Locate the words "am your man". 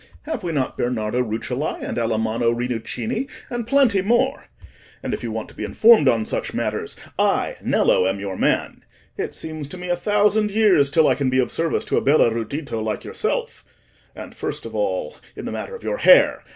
8.07-8.83